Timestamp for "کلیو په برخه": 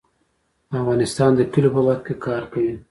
1.51-2.03